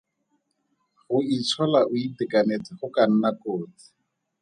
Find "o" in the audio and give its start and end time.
1.91-1.93